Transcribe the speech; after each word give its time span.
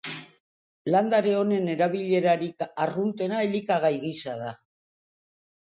Landare 0.95 1.33
honen 1.41 1.69
erabilerarik 1.75 2.65
arruntena 2.87 3.45
elikagai 3.51 3.95
gisa 4.07 4.35
da. 4.45 4.51